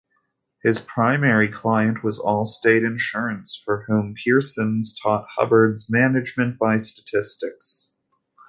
His 0.63 0.81
primary 0.81 1.47
client 1.47 2.03
was 2.03 2.17
Allstate 2.17 2.83
Insurance, 2.83 3.55
for 3.63 3.83
whom 3.85 4.15
Pearson 4.15 4.81
taught 5.03 5.27
Hubbard's 5.37 5.91
'management 5.91 6.57
by 6.57 6.77
statistics'. 6.77 7.93